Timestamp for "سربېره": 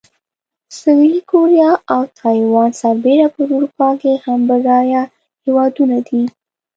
2.81-3.27